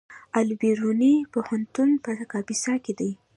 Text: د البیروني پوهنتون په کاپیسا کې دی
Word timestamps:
د 0.03 0.03
البیروني 0.45 1.15
پوهنتون 1.33 1.89
په 2.03 2.11
کاپیسا 2.31 2.73
کې 2.83 2.93
دی 2.99 3.11